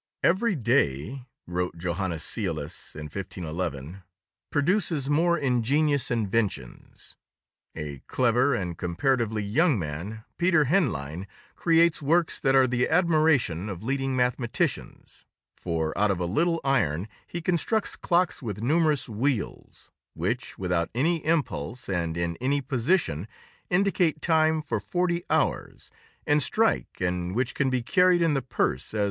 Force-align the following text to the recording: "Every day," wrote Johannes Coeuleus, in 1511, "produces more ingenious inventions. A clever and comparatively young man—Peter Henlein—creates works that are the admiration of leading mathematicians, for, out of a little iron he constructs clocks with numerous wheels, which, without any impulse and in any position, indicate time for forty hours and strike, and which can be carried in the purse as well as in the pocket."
"Every 0.23 0.55
day," 0.55 1.27
wrote 1.45 1.77
Johannes 1.77 2.23
Coeuleus, 2.25 2.95
in 2.95 3.03
1511, 3.03 4.01
"produces 4.49 5.07
more 5.11 5.37
ingenious 5.37 6.09
inventions. 6.09 7.15
A 7.75 7.99
clever 8.07 8.55
and 8.55 8.79
comparatively 8.79 9.43
young 9.43 9.77
man—Peter 9.77 10.65
Henlein—creates 10.65 12.01
works 12.01 12.39
that 12.39 12.55
are 12.55 12.65
the 12.65 12.89
admiration 12.89 13.69
of 13.69 13.83
leading 13.83 14.15
mathematicians, 14.15 15.23
for, 15.55 15.95
out 15.95 16.09
of 16.09 16.19
a 16.19 16.25
little 16.25 16.59
iron 16.63 17.07
he 17.27 17.39
constructs 17.39 17.95
clocks 17.95 18.41
with 18.41 18.59
numerous 18.63 19.07
wheels, 19.07 19.91
which, 20.15 20.57
without 20.57 20.89
any 20.95 21.23
impulse 21.23 21.87
and 21.87 22.17
in 22.17 22.37
any 22.41 22.59
position, 22.59 23.27
indicate 23.69 24.19
time 24.19 24.63
for 24.63 24.79
forty 24.79 25.23
hours 25.29 25.91
and 26.25 26.41
strike, 26.41 26.99
and 26.99 27.35
which 27.35 27.53
can 27.53 27.69
be 27.69 27.83
carried 27.83 28.23
in 28.23 28.33
the 28.33 28.41
purse 28.41 28.47
as 28.51 28.51
well 28.51 28.65
as 28.65 28.73
in 28.73 28.79
the 28.81 28.95
pocket." 28.95 28.99